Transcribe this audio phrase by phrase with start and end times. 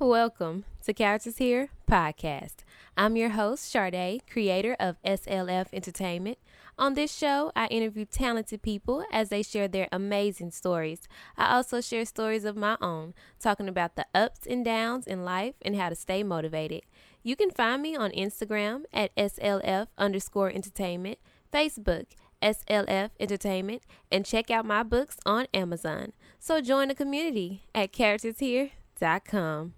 [0.00, 2.64] Welcome to Characters Here podcast.
[2.96, 6.38] I'm your host, Sade, creator of SLF Entertainment.
[6.76, 11.02] On this show, I interview talented people as they share their amazing stories.
[11.38, 15.54] I also share stories of my own, talking about the ups and downs in life
[15.62, 16.82] and how to stay motivated.
[17.22, 21.20] You can find me on Instagram at SLF underscore entertainment,
[21.52, 22.06] Facebook,
[22.42, 26.14] SLF Entertainment, and check out my books on Amazon.
[26.40, 29.74] So join the community at charactershere.com.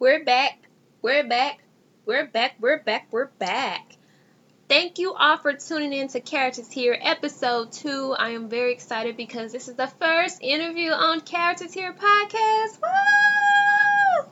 [0.00, 0.60] We're back.
[1.02, 1.58] We're back.
[2.06, 2.54] We're back.
[2.60, 3.08] We're back.
[3.10, 3.96] We're back.
[4.68, 8.14] Thank you all for tuning in to Characters Here, episode two.
[8.16, 12.78] I am very excited because this is the first interview on Characters Here podcast.
[12.80, 14.30] Woo!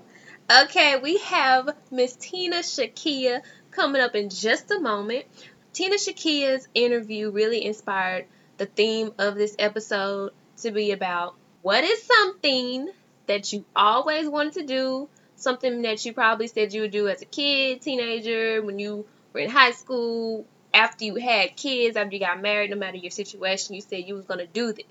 [0.63, 3.41] Okay, we have Miss Tina Shakiyah
[3.73, 5.25] coming up in just a moment.
[5.73, 8.27] Tina Shakiyah's interview really inspired
[8.57, 12.89] the theme of this episode to be about what is something
[13.27, 17.23] that you always wanted to do something that you probably said you would do as
[17.23, 22.21] a kid, teenager, when you were in high school, after you had kids, after you
[22.21, 24.85] got married, no matter your situation, you said you was going to do this.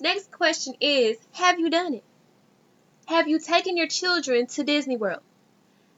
[0.00, 2.04] Next question is, have you done it?
[3.06, 5.22] Have you taken your children to Disney World?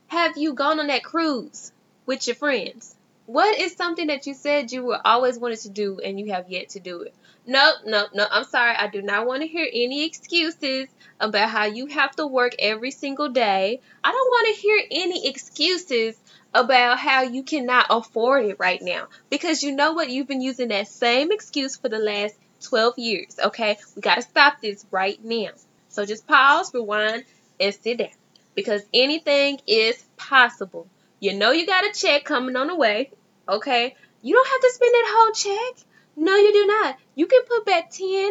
[0.08, 1.72] Have you gone on that cruise
[2.06, 2.94] with your friends?
[3.26, 6.50] What is something that you said you were always wanted to do and you have
[6.50, 7.14] yet to do it?
[7.50, 8.24] No, no, no.
[8.30, 8.76] I'm sorry.
[8.76, 10.86] I do not want to hear any excuses
[11.18, 13.80] about how you have to work every single day.
[14.04, 16.16] I don't want to hear any excuses
[16.54, 19.08] about how you cannot afford it right now.
[19.30, 20.10] Because you know what?
[20.10, 23.78] You've been using that same excuse for the last 12 years, okay?
[23.96, 25.48] We got to stop this right now.
[25.88, 27.24] So just pause, rewind,
[27.58, 28.10] and sit down.
[28.54, 30.86] Because anything is possible.
[31.18, 33.10] You know you got a check coming on the way,
[33.48, 33.96] okay?
[34.22, 35.86] You don't have to spend that whole check.
[36.20, 36.98] No, you do not.
[37.14, 38.30] You can put back 10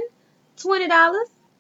[0.58, 1.16] $20.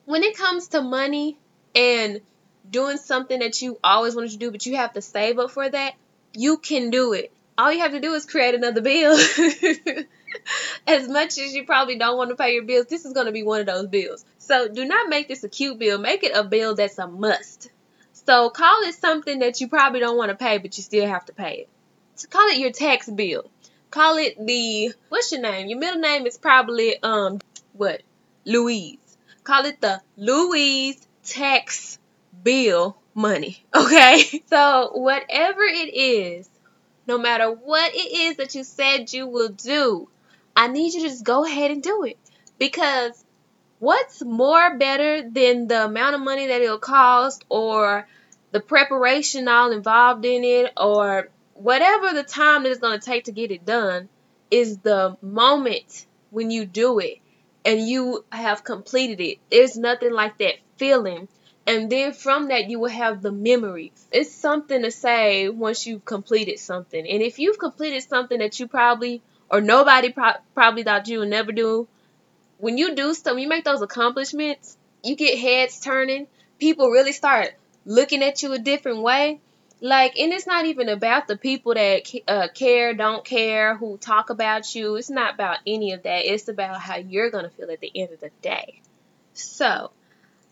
[0.05, 1.37] When it comes to money
[1.73, 2.21] and
[2.69, 5.67] doing something that you always wanted to do, but you have to save up for
[5.67, 5.95] that,
[6.33, 7.31] you can do it.
[7.57, 9.13] All you have to do is create another bill.
[10.87, 13.31] as much as you probably don't want to pay your bills, this is going to
[13.31, 14.23] be one of those bills.
[14.37, 15.97] So do not make this a cute bill.
[15.97, 17.71] Make it a bill that's a must.
[18.13, 21.25] So call it something that you probably don't want to pay, but you still have
[21.25, 21.69] to pay it.
[22.15, 23.49] So call it your tax bill.
[23.91, 25.67] Call it the what's your name?
[25.67, 27.39] Your middle name is probably um
[27.73, 28.01] what?
[28.45, 28.97] Louise.
[29.43, 31.97] Call it the Louise tax
[32.43, 33.63] bill money.
[33.75, 34.43] Okay?
[34.47, 36.49] So whatever it is,
[37.07, 40.07] no matter what it is that you said you will do,
[40.55, 42.17] I need you to just go ahead and do it.
[42.59, 43.23] Because
[43.79, 48.07] what's more better than the amount of money that it'll cost or
[48.51, 53.25] the preparation all involved in it or whatever the time that it's going to take
[53.25, 54.07] to get it done
[54.49, 57.17] is the moment when you do it
[57.65, 59.39] and you have completed it.
[59.51, 61.27] There's nothing like that feeling.
[61.67, 64.07] And then from that, you will have the memories.
[64.11, 67.05] It's something to say once you've completed something.
[67.05, 69.21] And if you've completed something that you probably,
[69.51, 71.87] or nobody pro- probably thought you would never do,
[72.57, 76.27] when you do stuff, you make those accomplishments, you get heads turning.
[76.57, 77.53] People really start
[77.85, 79.39] looking at you a different way.
[79.81, 84.29] Like, and it's not even about the people that uh, care, don't care, who talk
[84.29, 84.95] about you.
[84.95, 86.25] It's not about any of that.
[86.25, 88.81] It's about how you're going to feel at the end of the day.
[89.33, 89.91] So,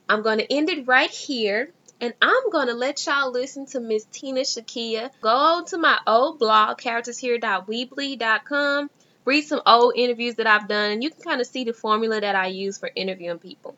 [0.07, 1.73] I'm going to end it right here.
[1.99, 5.09] And I'm going to let y'all listen to Miss Tina Shakiyah.
[5.19, 8.89] Go to my old blog, charactershere.weebly.com.
[9.25, 12.21] Read some old interviews that I've done, and you can kind of see the formula
[12.21, 13.75] that I use for interviewing people.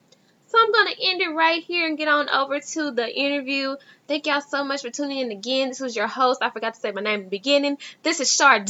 [0.48, 3.76] So I'm going to end it right here and get on over to the interview.
[4.08, 5.70] Thank y'all so much for tuning in again.
[5.70, 6.42] This was your host.
[6.42, 7.78] I forgot to say my name in the beginning.
[8.04, 8.68] This is Sade.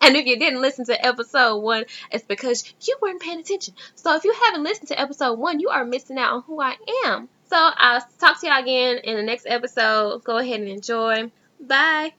[0.00, 3.74] and if you didn't listen to episode one, it's because you weren't paying attention.
[3.94, 6.76] So if you haven't listened to episode one, you are missing out on who I
[7.04, 7.28] am.
[7.48, 10.24] So I'll talk to y'all again in the next episode.
[10.24, 11.30] Go ahead and enjoy.
[11.60, 12.12] Bye.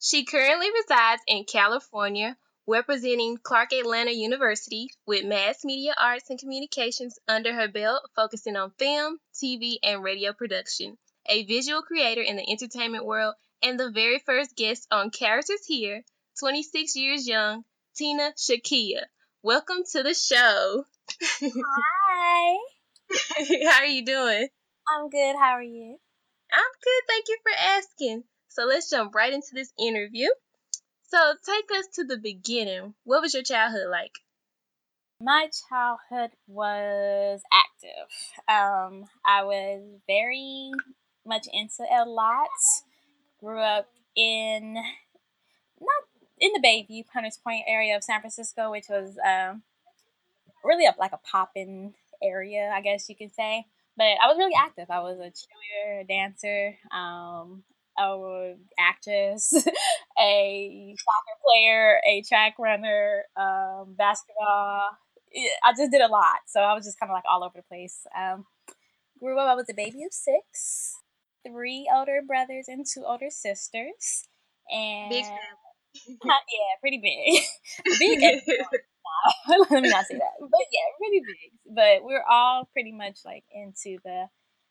[0.00, 7.18] She currently resides in California representing Clark Atlanta University with mass media arts and communications
[7.28, 10.98] under her belt, focusing on film, TV, and radio production.
[11.28, 16.02] A visual creator in the entertainment world and the very first guest on Characters Here,
[16.40, 17.64] 26 years young,
[17.96, 19.04] Tina Shakiyah.
[19.42, 20.84] Welcome to the show.
[21.40, 22.56] Hi.
[23.70, 24.48] How are you doing?
[24.88, 25.36] I'm good.
[25.36, 25.98] How are you?
[26.52, 27.02] I'm good.
[27.08, 28.24] Thank you for asking.
[28.48, 30.28] So let's jump right into this interview.
[31.08, 32.94] So take us to the beginning.
[33.04, 34.18] What was your childhood like?
[35.20, 38.08] My childhood was active.
[38.48, 40.72] Um, I was very
[41.24, 42.48] much into a lot.
[43.40, 46.02] Grew up in not
[46.38, 49.62] in the Bayview, Hunters Point area of San Francisco, which was um,
[50.64, 53.64] really up like a poppin' area, I guess you could say.
[53.96, 54.90] but I was really active.
[54.90, 57.62] I was a cheerleader, a dancer, um,
[57.98, 59.52] a actress,
[60.18, 64.90] a soccer player, a track runner, um, basketball.
[65.64, 67.62] I just did a lot, so I was just kind of like all over the
[67.62, 68.06] place.
[68.16, 68.46] Um,
[69.20, 70.94] grew up, I was a baby of six,
[71.46, 74.24] three older brothers and two older sisters,
[74.70, 75.24] and big
[76.24, 77.42] yeah, pretty big,
[77.98, 78.42] big.
[79.48, 81.74] Let me not say that, but yeah, pretty big.
[81.74, 84.26] But we're all pretty much like into the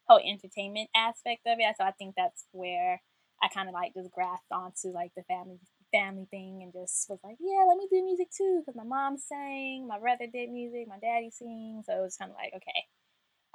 [0.07, 3.01] whole entertainment aspect of it, so I think that's where
[3.45, 5.59] I kind of like just grasped onto like the family
[5.93, 9.17] family thing and just was like, yeah, let me do music too because my mom
[9.19, 12.83] sang, my brother did music, my daddy sings, so it was kind of like, okay,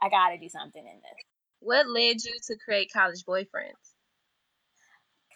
[0.01, 1.25] I got to do something in this.
[1.59, 3.99] What led you to create College Boyfriends?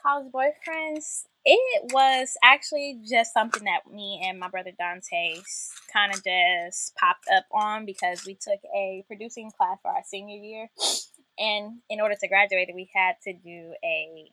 [0.00, 5.40] College Boyfriends, it was actually just something that me and my brother Dante
[5.92, 10.36] kind of just popped up on because we took a producing class for our senior
[10.36, 10.68] year.
[11.38, 14.30] And in order to graduate, we had to do a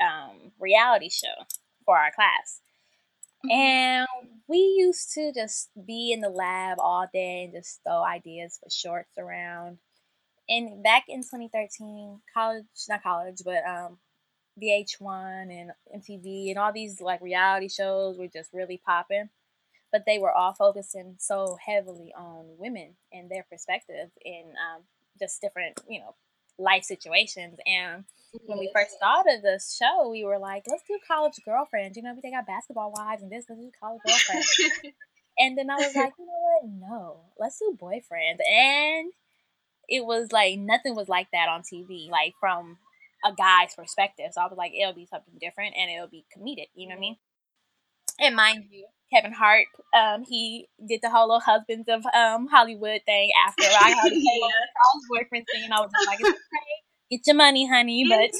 [0.00, 1.44] um, reality show
[1.84, 2.60] for our class.
[3.44, 3.50] Mm-hmm.
[3.50, 4.08] And
[4.48, 8.70] we used to just be in the lab all day and just throw ideas for
[8.70, 9.78] shorts around.
[10.48, 13.98] And back in 2013, college, not college, but um,
[14.60, 19.28] VH1 and MTV and all these like reality shows were just really popping.
[19.92, 24.82] But they were all focusing so heavily on women and their perspective in um,
[25.18, 26.14] just different, you know,
[26.58, 27.58] life situations.
[27.66, 28.04] And
[28.44, 31.96] when we first started this show, we were like, let's do college girlfriends.
[31.96, 34.50] You know, we got basketball wives and this, let's do college girlfriends.
[35.38, 36.90] and then I was like, you know what?
[36.90, 38.38] No, let's do boyfriends.
[38.50, 39.12] And
[39.88, 42.78] it was like nothing was like that on TV, like from
[43.24, 44.30] a guy's perspective.
[44.32, 46.68] So I was like, it'll be something different and it'll be comedic.
[46.74, 47.16] You know what I mean?
[48.20, 49.66] And mind you, Kevin Hart,
[49.96, 54.32] um, he did the whole little husbands of um Hollywood thing after I had yeah.
[54.42, 56.74] college boyfriend thing, and I was like, it's okay,
[57.10, 58.30] get your money, honey, but.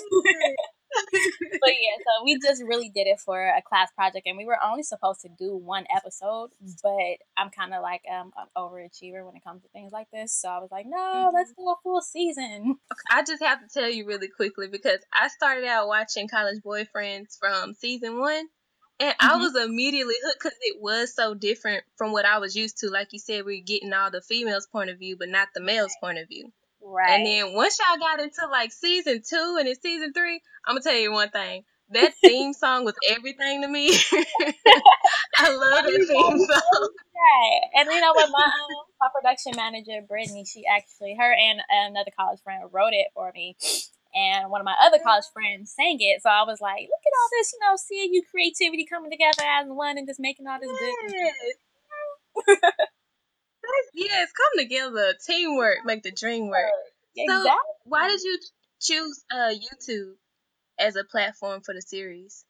[1.60, 4.58] but yeah, so we just really did it for a class project, and we were
[4.62, 6.50] only supposed to do one episode.
[6.82, 10.32] But I'm kind of like um, an overachiever when it comes to things like this,
[10.32, 11.34] so I was like, no, mm-hmm.
[11.34, 12.76] let's do a full season.
[13.10, 17.38] I just have to tell you really quickly because I started out watching College Boyfriends
[17.38, 18.48] from season one,
[19.00, 19.30] and mm-hmm.
[19.30, 22.88] I was immediately hooked because it was so different from what I was used to.
[22.88, 25.60] Like you said, we are getting all the females' point of view, but not the
[25.60, 26.52] male's point of view.
[26.88, 27.10] Right.
[27.10, 30.82] And then once y'all got into like season two and it's season three, I'm gonna
[30.82, 31.64] tell you one thing.
[31.90, 33.88] That theme song was everything to me.
[35.36, 36.88] I love that theme song.
[37.18, 37.60] Right.
[37.74, 42.10] And you know what, my um, my production manager Brittany, she actually her and another
[42.18, 43.56] college friend wrote it for me.
[44.14, 47.18] And one of my other college friends sang it, so I was like, "Look at
[47.20, 50.58] all this, you know, seeing you creativity coming together as one and just making all
[50.58, 51.12] this yes.
[52.46, 52.66] good."
[53.94, 56.70] yes, come together, teamwork, make the dream work.
[57.16, 57.50] Exactly.
[57.50, 58.38] So, why did you
[58.80, 60.14] choose uh, YouTube
[60.78, 62.44] as a platform for the series?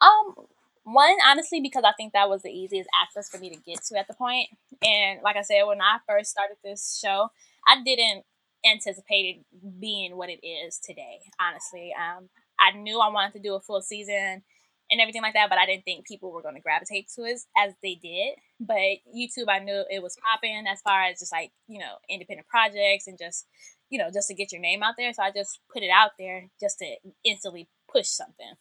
[0.00, 0.46] Um,
[0.84, 3.98] one honestly because I think that was the easiest access for me to get to
[3.98, 4.48] at the point.
[4.82, 7.28] And like I said, when I first started this show,
[7.66, 8.24] I didn't
[8.64, 11.20] anticipate it being what it is today.
[11.40, 12.28] Honestly, um,
[12.58, 14.42] I knew I wanted to do a full season
[14.90, 15.48] and everything like that.
[15.48, 18.36] But I didn't think people were going to gravitate to it as they did.
[18.60, 22.48] But YouTube, I knew it was popping as far as just like you know independent
[22.48, 23.46] projects and just
[23.90, 25.12] you know just to get your name out there.
[25.12, 28.54] So I just put it out there just to instantly push something.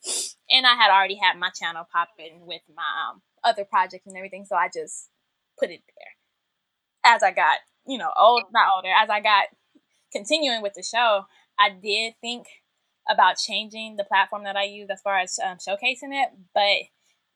[0.50, 4.46] And I had already had my channel popping with my um, other projects and everything,
[4.46, 5.10] so I just
[5.60, 7.14] put it there.
[7.14, 9.46] As I got you know old, not older, as I got
[10.12, 11.26] continuing with the show,
[11.60, 12.48] I did think
[13.10, 16.88] about changing the platform that I use as far as um, showcasing it, but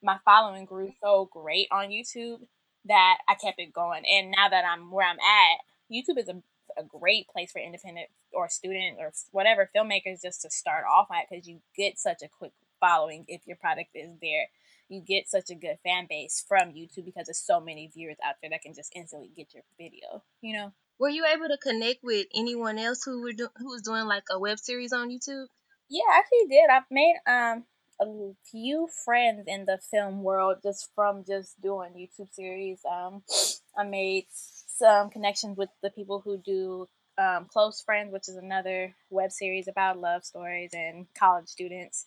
[0.04, 2.40] my following grew so great on YouTube
[2.86, 4.04] that I kept it going.
[4.12, 5.60] And now that I'm where I'm at,
[5.92, 6.42] YouTube is a,
[6.80, 11.30] a great place for independent or student or whatever filmmakers just to start off at
[11.30, 14.48] because you get such a quick following if your product is there.
[14.90, 18.36] You get such a good fan base from YouTube because there's so many viewers out
[18.42, 20.74] there that can just instantly get your video, you know?
[21.00, 24.26] Were you able to connect with anyone else who were do- who was doing like
[24.30, 25.48] a web series on YouTube?
[25.92, 26.70] Yeah, I actually did.
[26.72, 27.66] I've made um
[28.02, 32.82] a few friends in the film world just from just doing YouTube series.
[32.92, 33.24] Um,
[33.78, 38.96] I made some connections with the people who do um, Close Friends, which is another
[39.12, 42.06] web series about love stories and college students.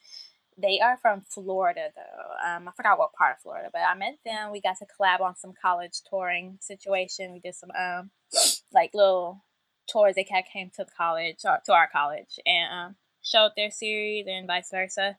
[0.58, 2.48] They are from Florida, though.
[2.50, 4.52] Um, I forgot what part of Florida, but I met them.
[4.52, 7.34] We got to collab on some college touring situation.
[7.34, 8.10] We did some um,
[8.72, 9.44] like little
[9.90, 10.16] tours.
[10.16, 14.70] They came to college or to our college, and um, showed their series and vice
[14.70, 15.16] versa.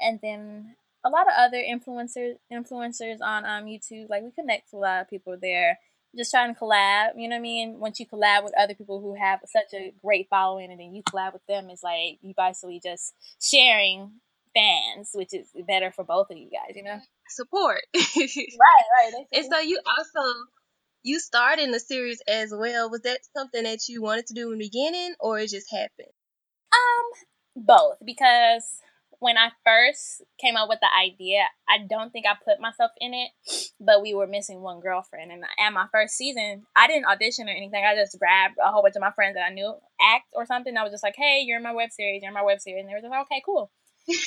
[0.00, 4.08] And then a lot of other influencers influencers on um, YouTube.
[4.08, 5.78] Like we connect to a lot of people there.
[6.16, 7.12] just trying to collab.
[7.16, 7.78] You know what I mean?
[7.78, 11.02] Once you collab with other people who have such a great following, and then you
[11.02, 14.12] collab with them, it's like you basically just sharing
[14.54, 16.76] fans, which is better for both of you guys.
[16.76, 17.80] You know, support.
[17.94, 19.26] right, right.
[19.32, 20.34] And so you also
[21.02, 22.90] you starred in the series as well.
[22.90, 26.12] Was that something that you wanted to do in the beginning, or it just happened?
[26.72, 27.04] Um,
[27.66, 28.80] both because
[29.20, 33.14] when I first came up with the idea, I don't think I put myself in
[33.14, 33.30] it,
[33.80, 35.32] but we were missing one girlfriend.
[35.32, 37.84] And at my first season, I didn't audition or anything.
[37.84, 40.76] I just grabbed a whole bunch of my friends that I knew act or something.
[40.76, 42.80] I was just like, hey, you're in my web series, you're in my web series.
[42.80, 43.72] And they were just like, okay, cool.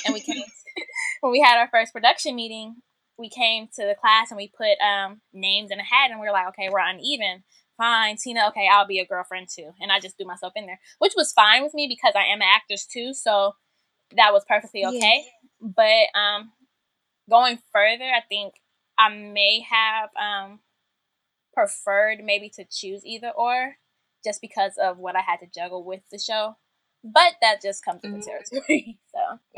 [0.04, 0.36] And we came,
[1.20, 2.76] when we had our first production meeting,
[3.18, 6.26] we came to the class and we put um, names in a hat and we
[6.26, 7.44] were like, okay, we're uneven.
[7.82, 9.72] Fine, Tina, okay, I'll be a girlfriend too.
[9.80, 12.40] And I just threw myself in there, which was fine with me because I am
[12.40, 13.12] an actress too.
[13.12, 13.56] So
[14.14, 15.24] that was perfectly okay.
[15.60, 15.68] Yeah.
[15.74, 16.52] But um,
[17.28, 18.54] going further, I think
[18.96, 20.60] I may have um,
[21.54, 23.74] preferred maybe to choose either or
[24.24, 26.54] just because of what I had to juggle with the show.
[27.02, 28.20] But that just comes with mm-hmm.
[28.20, 28.98] the territory.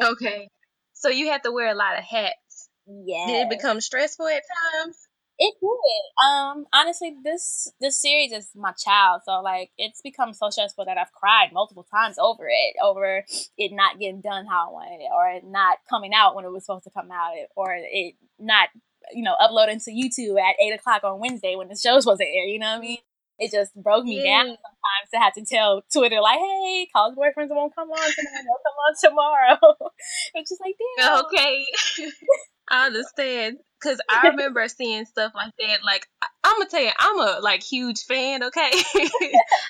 [0.00, 0.48] So okay,
[0.94, 2.70] so you had to wear a lot of hats.
[2.86, 3.26] Yeah.
[3.26, 4.42] Did it become stressful at
[4.82, 4.96] times?
[5.36, 6.28] It did.
[6.30, 10.96] Um, honestly, this this series is my child, so like it's become so stressful that
[10.96, 13.24] I've cried multiple times over it, over
[13.58, 16.52] it not getting done how I wanted it, or it not coming out when it
[16.52, 18.68] was supposed to come out, or it not
[19.12, 22.20] you know uploading to YouTube at eight o'clock on Wednesday when the show was supposed
[22.20, 22.44] to air.
[22.44, 22.98] You know what I mean?
[23.40, 24.44] It just broke me yeah.
[24.44, 28.44] down sometimes to have to tell Twitter like, "Hey, college boyfriends won't come on tonight.
[28.44, 29.90] They'll come on tomorrow."
[30.34, 31.24] it's just like, damn.
[31.24, 31.66] Okay.
[32.68, 35.84] I understand because I remember seeing stuff like that.
[35.84, 38.70] Like I- am gonna tell you, I'm a like huge fan, okay,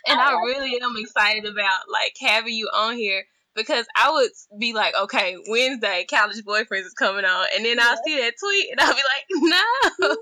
[0.07, 3.25] and I really am excited about like having you on here
[3.55, 7.99] because I would be like, okay, Wednesday, college boyfriends is coming on, and then I'll
[8.05, 10.17] see that tweet and I'll be like, no.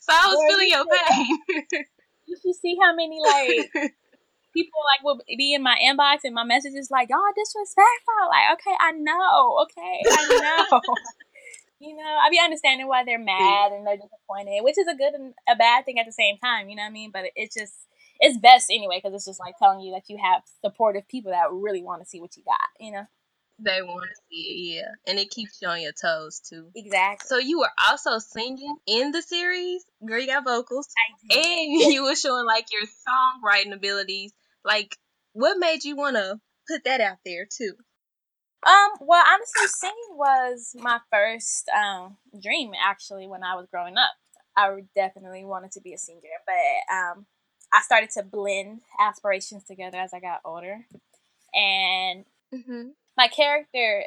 [0.00, 1.38] so I was feeling your pain.
[1.70, 1.86] Did
[2.26, 3.72] you should see how many like
[4.54, 8.28] people like will be in my inbox and my messages like, y'all disrespectful.
[8.28, 10.80] Like, okay, I know, okay, I know
[11.80, 15.14] you know, I be understanding why they're mad and they're disappointed, which is a good
[15.14, 16.68] and a bad thing at the same time.
[16.68, 17.10] You know what I mean?
[17.10, 17.74] But it's just
[18.20, 21.50] it's best anyway because it's just like telling you that you have supportive people that
[21.50, 22.68] really want to see what you got.
[22.78, 23.04] You know.
[23.62, 26.68] They want to see it, yeah, and it keeps you on your toes too.
[26.74, 27.26] Exactly.
[27.26, 30.18] So you were also singing in the series, girl.
[30.18, 30.88] You got vocals,
[31.30, 31.42] and
[31.92, 34.32] you were showing like your songwriting abilities.
[34.64, 34.96] Like,
[35.34, 37.74] what made you want to put that out there too?
[38.66, 44.12] Um, well, honestly, singing was my first um, dream actually when I was growing up.
[44.56, 47.26] I definitely wanted to be a singer, but um,
[47.72, 50.84] I started to blend aspirations together as I got older,
[51.54, 52.88] and mm-hmm.
[53.16, 54.04] my character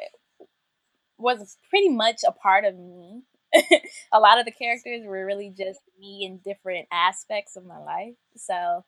[1.18, 3.22] was pretty much a part of me.
[4.12, 8.14] a lot of the characters were really just me in different aspects of my life.
[8.36, 8.84] So,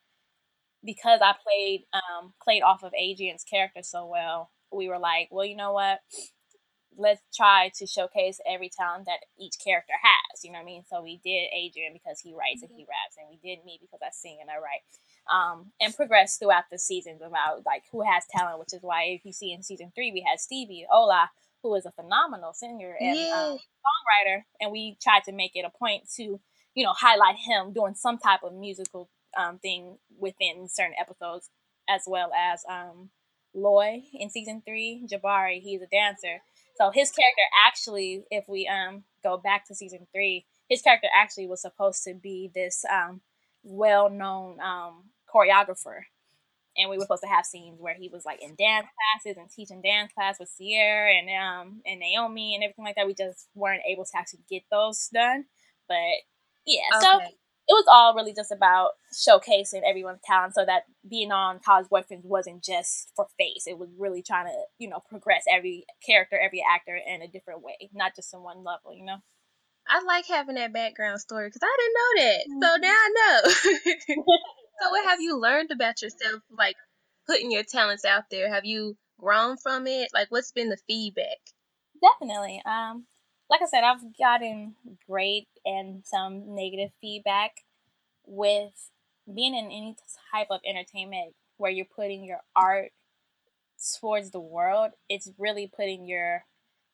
[0.85, 5.45] because I played um, played off of Adrian's character so well, we were like, well,
[5.45, 6.01] you know what?
[6.99, 10.45] Let's try to showcase every talent that each character has.
[10.45, 10.85] You know what I mean?
[10.89, 12.91] So we did Adrian because he writes and he mm-hmm.
[12.91, 14.81] raps, and we did me because I sing and I write.
[15.31, 19.25] Um, and progress throughout the seasons about like who has talent, which is why if
[19.25, 21.31] you see in season three we had Stevie Ola,
[21.63, 25.79] who is a phenomenal singer and um, songwriter, and we tried to make it a
[25.79, 26.41] point to
[26.75, 31.51] you know highlight him doing some type of musical um, thing within certain episodes,
[31.89, 33.11] as well as um,
[33.57, 36.43] Loy in season three, Jabari, he's a dancer.
[36.77, 41.47] So his character actually, if we um go back to season three, his character actually
[41.47, 43.23] was supposed to be this um
[43.63, 46.03] well known um choreographer.
[46.79, 49.51] And we were supposed to have scenes where he was like in dance classes and
[49.51, 53.07] teaching dance class with Sierra and um and Naomi and everything like that.
[53.07, 55.47] We just weren't able to actually get those done.
[55.89, 55.97] But
[56.67, 57.01] yeah, okay.
[57.01, 57.21] so
[57.69, 62.25] it was all really just about showcasing everyone's talent so that being on college boyfriends
[62.25, 63.65] wasn't just for face.
[63.67, 67.63] It was really trying to you know progress every character every actor in a different
[67.63, 69.19] way not just in one level you know?
[69.89, 72.41] I like having that background story because i didn't know that.
[72.49, 72.63] Mm-hmm.
[72.63, 74.25] so now i know.
[74.83, 76.77] So what have you learned about yourself like
[77.27, 78.53] putting your talents out there?
[78.53, 80.09] Have you grown from it?
[80.13, 81.39] Like what's been the feedback?
[82.03, 82.63] Definitely.
[82.67, 83.07] Um
[83.51, 84.75] like I said, I've gotten
[85.09, 87.53] great and some negative feedback
[88.27, 88.91] with
[89.33, 89.97] being in any
[90.33, 92.93] type of entertainment where you're putting your art
[94.01, 94.93] towards the world.
[95.09, 96.45] It's really putting your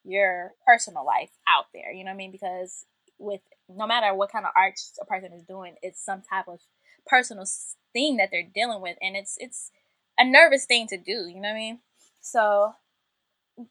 [0.05, 1.91] your personal life out there.
[1.91, 2.31] You know what I mean?
[2.31, 2.85] Because
[3.17, 6.59] with no matter what kind of art a person is doing, it's some type of
[7.07, 7.45] personal
[7.93, 9.71] thing that they're dealing with, and it's it's
[10.17, 11.27] a nervous thing to do.
[11.27, 11.79] You know what I mean?
[12.21, 12.73] So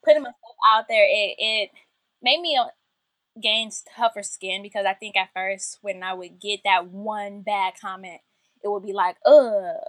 [0.05, 1.71] putting myself out there, it it
[2.23, 2.59] made me
[3.41, 7.75] gain tougher skin because I think at first when I would get that one bad
[7.81, 8.21] comment,
[8.63, 9.31] it would be like, uh,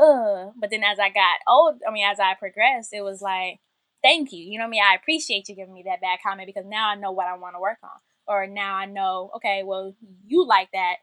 [0.01, 0.51] uh.
[0.55, 3.59] But then as I got old, I mean, as I progressed, it was like,
[4.01, 4.43] thank you.
[4.43, 4.83] You know what I mean?
[4.83, 7.55] I appreciate you giving me that bad comment because now I know what I want
[7.55, 7.89] to work on.
[8.25, 10.95] Or now I know, okay, well, you like that,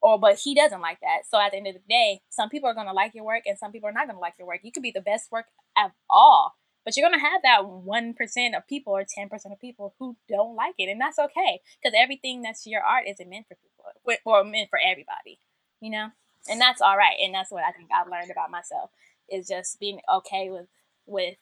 [0.00, 1.22] or but he doesn't like that.
[1.28, 3.42] So at the end of the day, some people are going to like your work
[3.46, 4.60] and some people are not going to like your work.
[4.62, 6.54] You could be the best work of all,
[6.84, 10.54] but you're going to have that 1% of people or 10% of people who don't
[10.54, 10.90] like it.
[10.90, 14.78] And that's okay because everything that's your art isn't meant for people or meant for
[14.78, 15.38] everybody,
[15.80, 16.08] you know?
[16.48, 17.16] And that's all right.
[17.22, 18.90] And that's what I think I've learned about myself
[19.30, 20.66] is just being okay with,
[21.06, 21.36] with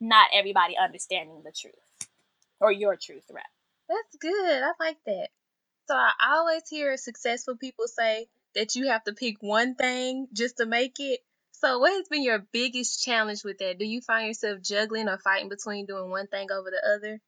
[0.00, 2.08] not everybody understanding the truth
[2.60, 3.44] or your truth, right?
[3.88, 4.62] That's good.
[4.62, 5.28] I like that.
[5.88, 10.58] So I always hear successful people say that you have to pick one thing just
[10.58, 11.20] to make it.
[11.62, 13.78] So what has been your biggest challenge with that?
[13.78, 17.20] Do you find yourself juggling or fighting between doing one thing over the other?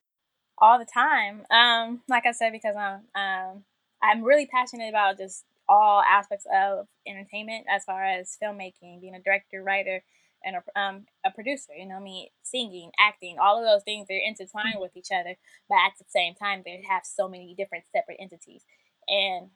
[0.58, 1.44] All the time.
[1.52, 3.62] Um, like I said, because I'm um
[4.02, 9.22] I'm really passionate about just all aspects of entertainment as far as filmmaking, being a
[9.22, 10.02] director, writer,
[10.44, 11.72] and a, um, a producer.
[11.72, 15.36] You know, I mean, singing, acting, all of those things they're intertwined with each other,
[15.68, 18.64] but at the same time, they have so many different separate entities.
[19.06, 19.50] And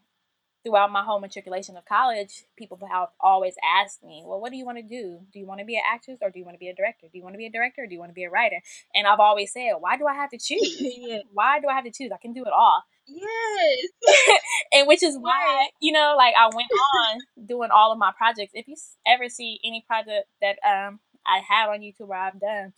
[0.64, 4.64] throughout my whole matriculation of college, people have always asked me, "Well, what do you
[4.64, 5.20] want to do?
[5.32, 7.06] Do you want to be an actress or do you want to be a director?
[7.10, 8.60] Do you want to be a director or do you want to be a writer?"
[8.94, 10.76] And I've always said, "Why do I have to choose?
[10.80, 11.18] yeah.
[11.32, 12.10] Why do I have to choose?
[12.12, 14.40] I can do it all." Yes.
[14.72, 18.52] and which is why, you know, like I went on doing all of my projects.
[18.54, 22.72] If you ever see any project that um I have on YouTube or I've done,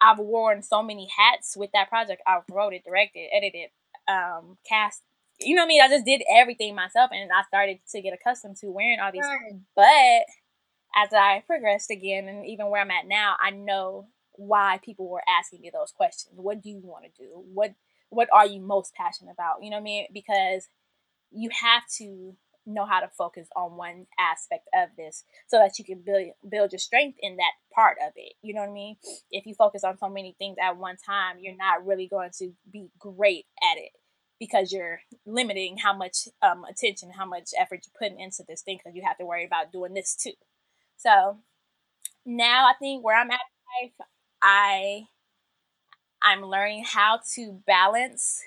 [0.00, 2.22] I've worn so many hats with that project.
[2.26, 3.70] I wrote it, directed, edited,
[4.08, 5.02] um, cast.
[5.40, 5.82] You know what I mean?
[5.82, 9.22] I just did everything myself, and I started to get accustomed to wearing all these.
[9.22, 9.60] Right.
[9.74, 10.26] But
[10.96, 15.22] as I progressed again, and even where I'm at now, I know why people were
[15.28, 16.34] asking me those questions.
[16.36, 17.30] What do you want to do?
[17.52, 17.74] What
[18.10, 19.62] what are you most passionate about?
[19.62, 20.06] You know what I mean?
[20.12, 20.68] Because
[21.32, 22.36] you have to
[22.66, 26.72] know how to focus on one aspect of this so that you can build build
[26.72, 28.34] your strength in that part of it.
[28.40, 28.96] You know what I mean?
[29.30, 32.52] If you focus on so many things at one time, you're not really going to
[32.70, 33.90] be great at it
[34.40, 38.78] because you're limiting how much um, attention, how much effort you're putting into this thing
[38.78, 40.32] because you have to worry about doing this too.
[40.96, 41.38] So
[42.26, 43.40] now I think where I'm at
[43.82, 44.08] in life,
[44.42, 45.04] I
[46.22, 48.42] I'm learning how to balance,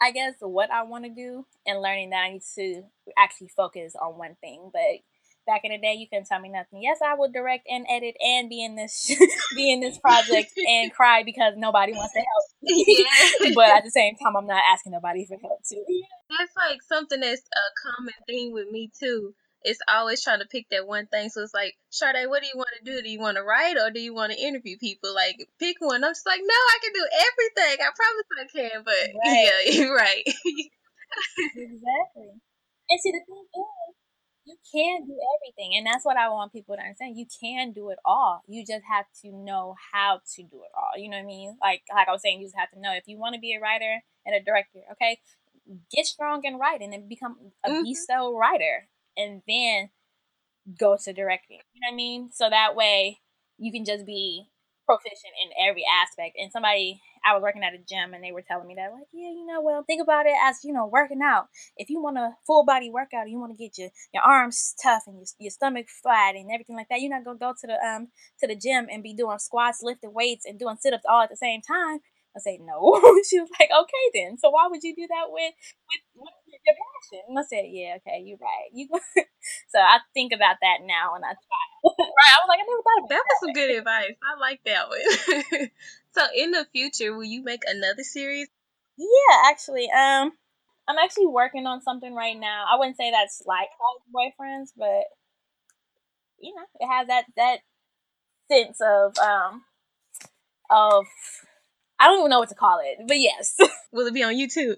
[0.00, 2.82] I guess, what I want to do and learning that I need to
[3.18, 4.70] actually focus on one thing.
[4.72, 5.00] But
[5.48, 6.82] back in the day, you couldn't tell me nothing.
[6.82, 9.10] Yes, I would direct and edit and be in this
[9.56, 12.44] be in this project and cry because nobody wants to help.
[13.54, 15.82] But at the same time, I'm not asking nobody for help too.
[16.28, 20.68] That's like something that's a common thing with me too it's always trying to pick
[20.70, 21.30] that one thing.
[21.30, 23.02] So it's like, Sade, what do you want to do?
[23.02, 25.14] Do you want to write or do you want to interview people?
[25.14, 26.04] Like, pick one.
[26.04, 27.84] I'm just like, no, I can do everything.
[27.84, 28.84] I promise I can.
[28.84, 28.94] But
[29.26, 29.50] right.
[29.66, 30.22] yeah, you're right.
[31.56, 32.30] exactly.
[32.90, 33.97] And see, the thing is,
[34.48, 35.76] you can do everything.
[35.76, 37.18] And that's what I want people to understand.
[37.18, 38.42] You can do it all.
[38.48, 40.98] You just have to know how to do it all.
[40.98, 41.58] You know what I mean?
[41.60, 43.54] Like, like I was saying, you just have to know if you want to be
[43.54, 45.20] a writer and a director, okay?
[45.94, 47.82] Get strong in writing and then become a mm-hmm.
[47.84, 49.90] besto writer and then
[50.78, 51.58] go to directing.
[51.74, 52.30] You know what I mean?
[52.32, 53.20] So that way
[53.58, 54.48] you can just be
[54.88, 56.36] proficient in every aspect.
[56.40, 59.12] And somebody, I was working at a gym and they were telling me that, like,
[59.12, 61.48] yeah, you know, well, think about it as, you know, working out.
[61.76, 65.02] If you want a full body workout, you want to get your, your arms tough
[65.06, 67.66] and your, your stomach flat and everything like that, you're not going to go to
[67.66, 68.08] the, um,
[68.40, 71.28] to the gym and be doing squats, lifting weights and doing sit ups all at
[71.28, 72.00] the same time.
[72.34, 72.96] I say, no.
[73.28, 74.38] she was like, okay then.
[74.38, 77.36] So why would you do that with, with, with your passion.
[77.36, 78.68] I said, yeah, okay, you're right.
[78.72, 78.88] You
[79.68, 81.64] so I think about that now and I try.
[81.84, 82.32] right.
[82.32, 83.22] I was like, I never thought about that.
[83.22, 84.16] That was some good advice.
[84.22, 85.70] I like that one.
[86.16, 88.48] so in the future, will you make another series?
[88.96, 89.88] Yeah, actually.
[89.90, 90.32] Um
[90.88, 92.64] I'm actually working on something right now.
[92.72, 93.68] I wouldn't say that's like
[94.14, 95.04] boyfriends, but
[96.40, 97.58] you know, it has that that
[98.50, 99.62] sense of um
[100.70, 101.04] of
[102.00, 103.56] I don't even know what to call it, but yes.
[103.92, 104.76] Will it be on YouTube?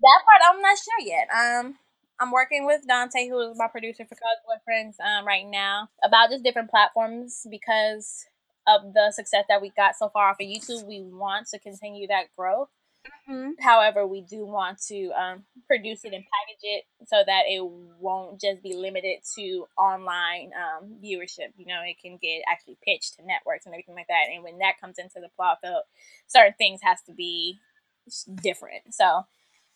[0.00, 1.28] That part I'm not sure yet.
[1.34, 1.76] Um,
[2.20, 6.30] I'm working with Dante, who is my producer for College Boyfriends, um, right now about
[6.30, 8.26] just different platforms because
[8.66, 10.86] of the success that we got so far off of YouTube.
[10.86, 12.68] We want to continue that growth.
[13.28, 13.50] Mm-hmm.
[13.60, 17.62] However, we do want to um, produce it and package it so that it
[18.00, 21.52] won't just be limited to online um, viewership.
[21.56, 24.32] You know, it can get actually pitched to networks and everything like that.
[24.32, 25.82] And when that comes into the plot field,
[26.26, 27.58] certain things has to be
[28.42, 28.82] different.
[28.92, 29.24] So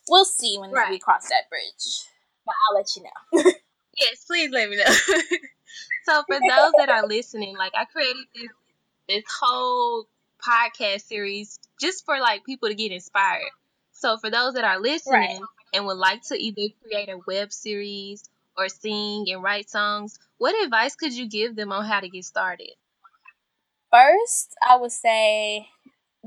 [0.09, 0.91] we'll see when right.
[0.91, 2.05] we cross that bridge.
[2.45, 3.53] But I'll let you know.
[3.99, 4.85] yes, please let me know.
[6.05, 8.51] so for those that are listening, like I created this
[9.09, 10.07] this whole
[10.47, 13.51] podcast series just for like people to get inspired.
[13.93, 15.41] So for those that are listening Right.
[15.73, 20.61] and would like to either create a web series or sing and write songs, what
[20.65, 22.73] advice could you give them on how to get started?
[23.91, 25.69] First, I would say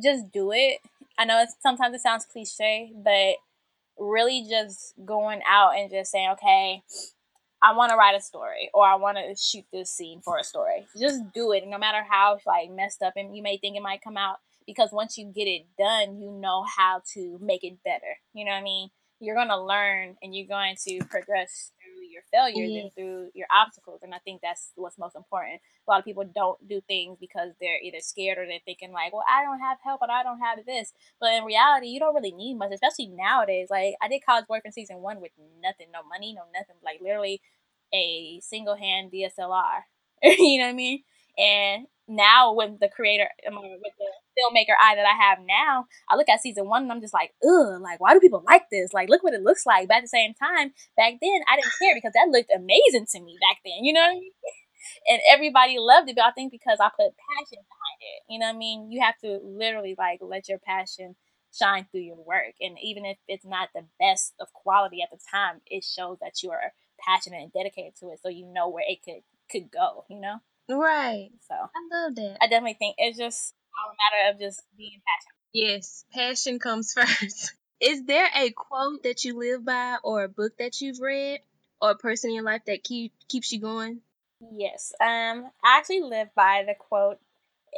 [0.02, 0.80] just do it.
[1.18, 3.36] I know it's, sometimes it sounds cliche, but
[3.98, 6.84] really just going out and just saying, okay,
[7.62, 10.44] I want to write a story or I want to shoot this scene for a
[10.44, 10.86] story.
[11.00, 14.04] Just do it, no matter how like messed up and you may think it might
[14.04, 14.38] come out.
[14.68, 18.20] Because once you get it done, you know how to make it better.
[18.34, 18.90] You know what I mean?
[19.20, 21.72] You're gonna learn and you're going to progress
[22.16, 24.00] your failures and through your obstacles.
[24.04, 25.62] And I think that's what's most important.
[25.88, 29.14] A lot of people don't do things because they're either scared or they're thinking like,
[29.14, 30.94] well, I don't have help, but I don't have this.
[31.20, 33.68] But in reality, you don't really need much, especially nowadays.
[33.70, 36.78] Like I did College Boyfriend season one with nothing, no money, no nothing.
[36.84, 37.42] Like literally
[37.94, 39.84] a single hand DSLR.
[40.24, 41.04] you know what I mean?
[41.38, 46.30] And now with the creator, with the filmmaker eye that I have now, I look
[46.30, 48.94] at season one and I'm just like, ugh, like why do people like this?
[48.94, 49.88] Like look what it looks like.
[49.88, 53.20] But at the same time, back then I didn't care because that looked amazing to
[53.22, 53.84] me back then.
[53.84, 54.32] You know what I mean?
[55.10, 58.22] And everybody loved it, but I think because I put passion behind it.
[58.30, 58.92] You know what I mean?
[58.92, 61.16] You have to literally like let your passion
[61.52, 62.54] shine through your work.
[62.62, 66.44] And even if it's not the best of quality at the time, it shows that
[66.44, 70.06] you are passionate and dedicated to it so you know where it could could go,
[70.10, 70.38] you know?
[70.68, 71.30] Right.
[71.48, 72.38] So I loved it.
[72.42, 75.36] I definitely think it's just a matter of just being passionate.
[75.54, 77.54] Yes, passion comes first.
[77.80, 81.42] Is there a quote that you live by or a book that you've read
[81.82, 84.02] or a person in your life that keep keeps you going?
[84.52, 84.94] Yes.
[85.02, 87.20] Um I actually live by the quote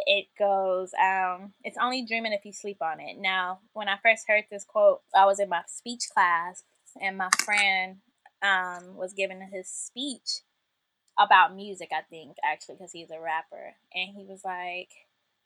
[0.05, 3.17] it goes, um, it's only dreaming if you sleep on it.
[3.17, 6.63] Now, when I first heard this quote, I was in my speech class
[7.01, 7.97] and my friend
[8.43, 10.41] um was giving his speech
[11.17, 13.73] about music, I think, actually, because he's a rapper.
[13.93, 14.89] And he was like,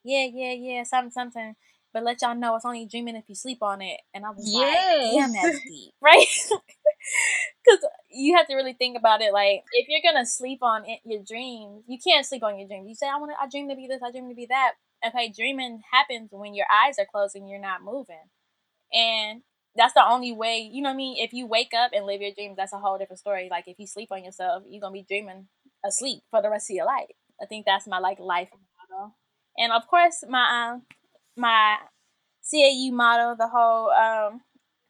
[0.04, 1.56] Yeah, yeah, yeah, something, something.
[1.94, 4.00] But let y'all know it's only dreaming if you sleep on it.
[4.14, 5.44] And I was like, Damn, Yes.
[5.44, 6.26] that's deep, right?
[7.64, 9.34] Because you have to really think about it.
[9.34, 12.88] Like, if you're gonna sleep on it, your dreams, you can't sleep on your dreams.
[12.88, 14.74] You say, "I want to, I dream to be this, I dream to be that."
[15.06, 18.30] Okay, dreaming happens when your eyes are closed and you're not moving,
[18.94, 19.44] and
[19.76, 20.60] that's the only way.
[20.72, 21.18] You know what I mean?
[21.20, 23.48] If you wake up and live your dreams, that's a whole different story.
[23.52, 25.48] Like, if you sleep on yourself, you're gonna be dreaming
[25.86, 27.10] asleep for the rest of your life.
[27.42, 28.50] I think that's my like life
[28.92, 29.16] motto,
[29.58, 30.84] and of course, my um,
[31.38, 31.78] my
[32.50, 34.42] CAU motto, the whole um,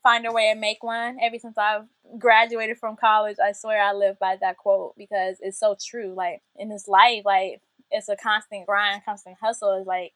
[0.03, 1.17] find a way and make one.
[1.21, 1.85] Ever since I've
[2.17, 6.13] graduated from college, I swear I live by that quote because it's so true.
[6.15, 9.77] Like in this life, like it's a constant grind, constant hustle.
[9.77, 10.13] It's like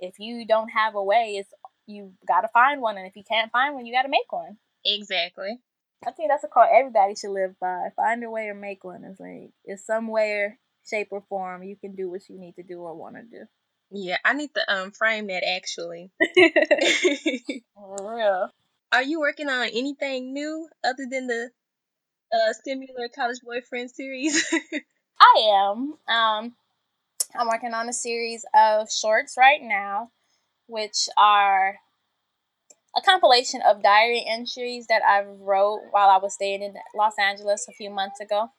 [0.00, 1.50] if you don't have a way, it's
[1.86, 4.56] you gotta find one, and if you can't find one, you gotta make one.
[4.84, 5.58] Exactly.
[6.06, 7.88] I think that's a quote everybody should live by.
[7.96, 9.04] Find a way or make one.
[9.04, 12.80] It's like it's somewhere, shape or form you can do what you need to do
[12.80, 13.44] or want to do.
[13.94, 16.10] Yeah, I need to um frame that actually.
[17.74, 18.50] For real.
[18.92, 21.50] Are you working on anything new other than the
[22.32, 24.44] uh similar college boyfriend series?
[25.20, 25.94] I am.
[26.08, 26.56] Um,
[27.36, 30.10] I'm working on a series of shorts right now,
[30.66, 31.76] which are
[32.96, 37.66] a compilation of diary entries that I wrote while I was staying in Los Angeles
[37.68, 38.50] a few months ago.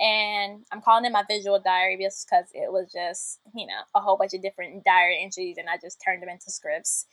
[0.00, 4.00] And I'm calling it my visual diary just because it was just, you know, a
[4.00, 7.06] whole bunch of different diary entries and I just turned them into scripts.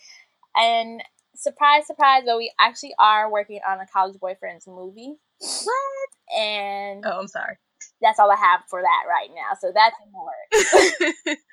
[0.55, 1.03] And
[1.35, 5.15] surprise, surprise, but we actually are working on a college boyfriend's movie.
[5.39, 6.37] what?
[6.39, 7.57] And Oh, I'm sorry.
[8.01, 9.57] that's all I have for that right now.
[9.59, 11.39] So that's in the works.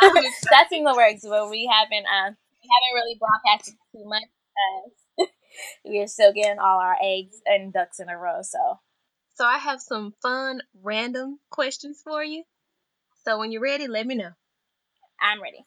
[0.50, 4.22] That's in the works, but we haven't um we haven't really broadcasted too much
[5.18, 5.28] because
[5.84, 8.40] we are still getting all our eggs and ducks in a row.
[8.42, 8.80] So
[9.34, 12.44] So I have some fun random questions for you.
[13.24, 14.30] So when you're ready, let me know.
[15.20, 15.64] I'm ready.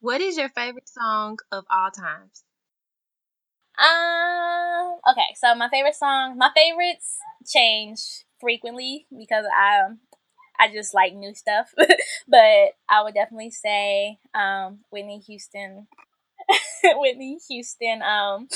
[0.00, 2.44] What is your favorite song of all times?
[3.78, 4.98] Um.
[5.10, 5.34] Okay.
[5.36, 10.00] So my favorite song, my favorites change frequently because I um
[10.60, 11.72] I just like new stuff.
[12.28, 15.88] but I would definitely say um Whitney Houston,
[16.84, 18.02] Whitney Houston.
[18.02, 18.48] Um,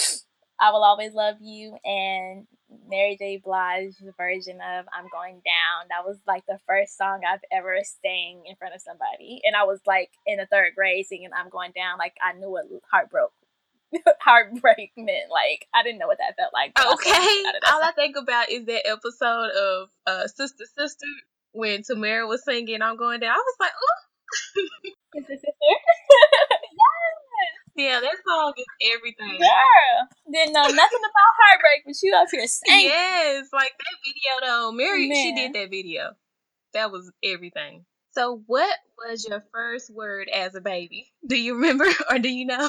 [0.61, 2.47] I will always love you and
[2.89, 3.39] Mary J.
[3.45, 8.43] Blige's version of "I'm Going Down." That was like the first song I've ever sang
[8.47, 11.73] in front of somebody, and I was like in the third grade singing "I'm Going
[11.75, 13.31] Down." Like I knew what heartbreak
[14.21, 15.31] heartbreak meant.
[15.31, 16.73] Like I didn't know what that felt like.
[16.77, 17.11] I Okay.
[17.11, 21.07] sang out of that All I think about is that episode of uh Sister Sister
[21.53, 23.33] when Tamera was singing I'm going down.
[23.33, 24.03] I was like, oh
[25.15, 25.49] Sister, sister.
[27.77, 29.39] yeah, that song is everything.
[29.39, 32.87] Girl, didn't know nothing about heartbreak, but you up here singing.
[32.87, 34.73] Yes, like that video though.
[34.73, 36.11] Mary she did that video.
[36.75, 37.85] That was everything.
[38.13, 41.13] So what was your first word as a baby?
[41.27, 42.69] Do you remember or do you know?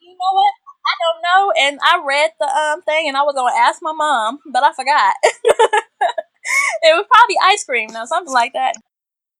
[0.00, 0.52] You know what?
[0.86, 1.52] I don't know.
[1.60, 4.72] And I read the um thing, and I was gonna ask my mom, but I
[4.72, 5.14] forgot.
[5.22, 8.74] it was probably ice cream, or something like that.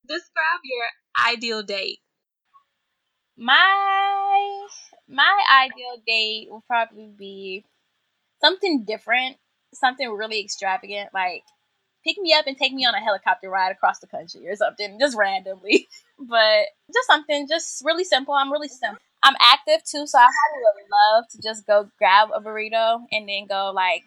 [0.06, 0.86] Describe your
[1.32, 2.00] ideal date.
[3.36, 3.54] My
[5.08, 7.64] my ideal date will probably be
[8.40, 9.36] something different,
[9.74, 11.42] something really extravagant, like
[12.04, 14.98] pick me up and take me on a helicopter ride across the country or something,
[15.00, 15.88] just randomly.
[16.18, 18.34] but just something, just really simple.
[18.34, 18.98] I'm really simple.
[19.22, 23.28] I'm active too, so I probably would love to just go grab a burrito and
[23.28, 24.04] then go like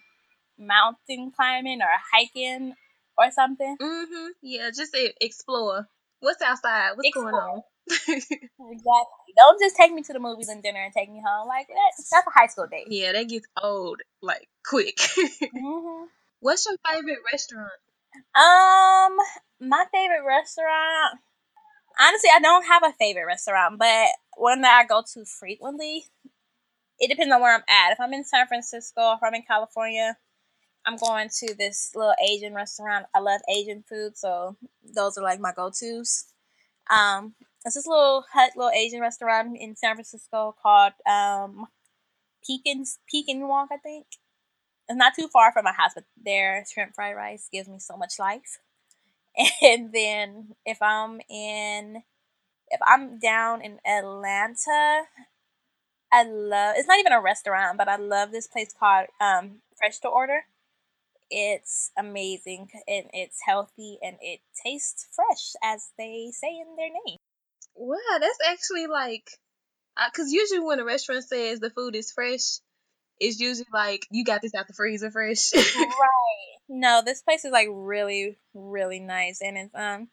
[0.58, 2.76] mountain climbing or hiking
[3.18, 3.76] or something.
[3.82, 4.28] Mm-hmm.
[4.42, 5.88] Yeah, just explore.
[6.22, 6.92] What's outside?
[6.96, 7.32] What's explore.
[7.32, 7.62] going on?
[7.90, 9.21] exactly.
[9.36, 11.48] Don't just take me to the movies and dinner and take me home.
[11.48, 12.88] Like that, that's a high school date.
[12.90, 14.98] Yeah, that gets old like quick.
[14.98, 16.06] mm-hmm.
[16.40, 17.72] What's your favorite restaurant?
[18.36, 19.18] Um,
[19.60, 21.20] my favorite restaurant.
[22.00, 26.06] Honestly, I don't have a favorite restaurant, but one that I go to frequently.
[27.00, 27.94] It depends on where I'm at.
[27.94, 30.16] If I'm in San Francisco, if I'm in California,
[30.86, 33.06] I'm going to this little Asian restaurant.
[33.14, 34.56] I love Asian food, so
[34.96, 36.26] those are like my go-tos.
[36.90, 41.68] Um, it's this little hut, little Asian restaurant in San Francisco called um,
[42.46, 44.08] Pekin's Pekin Wok, I think.
[44.90, 47.98] It's not too far from my house, but their shrimp fried rice gives me so
[47.98, 48.60] much life.
[49.64, 52.04] And then if I'm in,
[52.70, 55.04] if I'm down in Atlanta,
[56.12, 56.76] I love.
[56.78, 60.46] It's not even a restaurant, but I love this place called um, Fresh to Order.
[61.32, 67.21] It's amazing and it's healthy and it tastes fresh, as they say in their name.
[67.76, 69.30] Wow, that's actually like,
[69.96, 72.60] because uh, usually when a restaurant says the food is fresh,
[73.20, 75.52] it's usually like you got this out the freezer fresh.
[75.56, 76.58] right.
[76.70, 80.08] No, this place is like really, really nice, and it's um,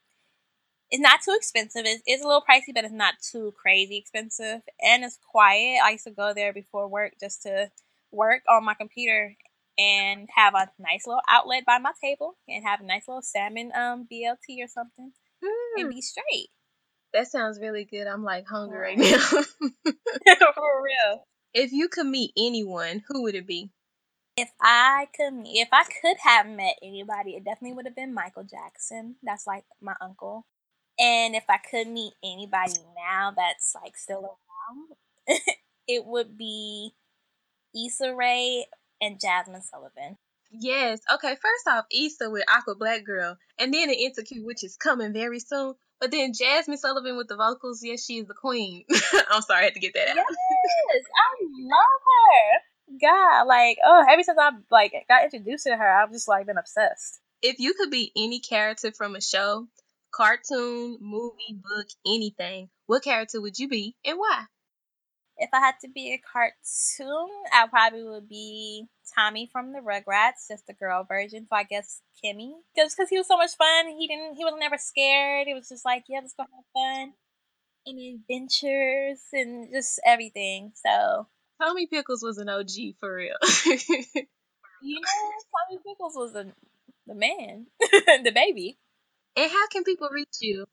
[0.91, 1.83] it's not too expensive.
[1.85, 5.81] It's, it's a little pricey, but it's not too crazy expensive, and it's quiet.
[5.83, 7.71] I used to go there before work just to
[8.11, 9.37] work on my computer
[9.79, 13.71] and have a nice little outlet by my table and have a nice little salmon
[13.77, 15.81] um BLT or something mm.
[15.81, 16.49] and be straight.
[17.13, 18.07] That sounds really good.
[18.07, 19.19] I'm like hungry right now.
[19.19, 21.25] For real.
[21.55, 23.71] If you could meet anyone, who would it be?
[24.37, 28.45] If I could, if I could have met anybody, it definitely would have been Michael
[28.45, 29.17] Jackson.
[29.23, 30.47] That's like my uncle.
[30.99, 35.39] And if I could meet anybody now that's like still around,
[35.89, 36.95] it would be
[37.75, 38.67] Issa Rae
[39.01, 40.19] and Jazmine Sullivan.
[40.51, 41.01] Yes.
[41.13, 41.35] Okay.
[41.35, 45.41] First off, Issa with Awkward Black Girl, and then the Insecure, which is coming very
[45.41, 45.75] soon.
[46.01, 48.85] But then Jazmine Sullivan with the vocals, yes, she is the queen.
[49.31, 50.17] I'm sorry, I had to get that out.
[50.17, 52.99] Yes, I love her.
[53.01, 56.59] God, like, oh, ever since I like got introduced to her, I've just like been
[56.59, 57.21] obsessed.
[57.43, 59.67] If you could be any character from a show,
[60.13, 64.45] cartoon, movie, book, anything, what character would you be and why?
[65.39, 70.49] If I had to be a cartoon, I probably would be Tommy from the Rugrats,
[70.51, 71.47] just the girl version.
[71.49, 73.89] So I guess Kimmy, just because he was so much fun.
[73.99, 75.47] He didn't, he was never scared.
[75.47, 77.13] It was just like, yeah, let's go have fun
[77.87, 80.73] and adventures and just everything.
[80.75, 81.27] So
[81.61, 83.37] Tommy Pickles was an OG for real.
[83.67, 86.47] you know, Tommy Pickles was a,
[87.07, 88.79] the man, the baby.
[89.37, 90.67] And how can people reach you?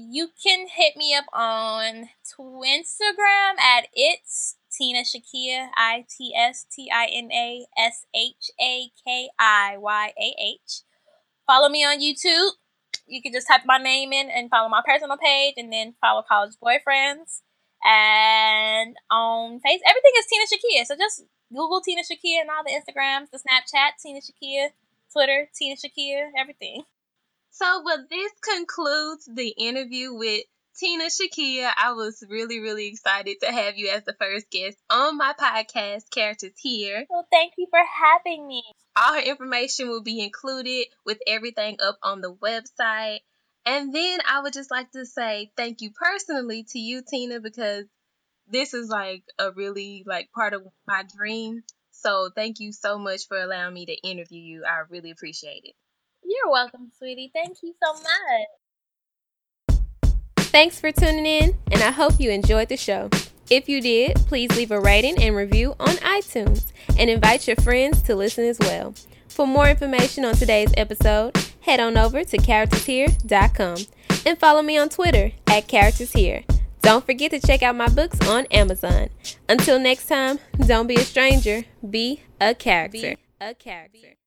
[0.00, 6.88] You can hit me up on Instagram at it's Tina Shakiyah, I T S T
[6.88, 10.82] I N A S H A K I Y A H.
[11.48, 12.52] Follow me on YouTube.
[13.08, 16.22] You can just type my name in and follow my personal page and then follow
[16.22, 17.40] College Boyfriends.
[17.84, 20.86] And on face everything is Tina Shakiyah.
[20.86, 24.68] So just Google Tina Shakiyah and all the Instagrams, the Snapchat, Tina Shakiyah,
[25.12, 26.84] Twitter, Tina Shakiyah, everything.
[27.58, 30.44] So, but this concludes the interview with
[30.78, 31.72] Tina Shakiyah.
[31.76, 36.08] I was really, really excited to have you as the first guest on my podcast,
[36.10, 37.04] Characters Here.
[37.10, 38.62] Well, thank you for having me.
[38.96, 43.18] All her information will be included with everything up on the website.
[43.66, 47.86] And then I would just like to say thank you personally to you, Tina, because
[48.46, 51.64] this is like a really like part of my dream.
[51.90, 54.64] So thank you so much for allowing me to interview you.
[54.64, 55.74] I really appreciate it.
[56.24, 57.30] You're welcome, sweetie.
[57.34, 59.78] Thank you so much.
[60.50, 63.10] Thanks for tuning in, and I hope you enjoyed the show.
[63.50, 68.02] If you did, please leave a rating and review on iTunes and invite your friends
[68.02, 68.94] to listen as well.
[69.28, 73.76] For more information on today's episode, head on over to charactershere.com
[74.26, 76.44] and follow me on Twitter at charactershere.
[76.82, 79.08] Don't forget to check out my books on Amazon.
[79.48, 83.16] Until next time, don't be a stranger, be a character.
[83.16, 84.17] Be a character.